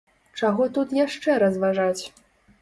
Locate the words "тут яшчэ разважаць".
0.77-2.03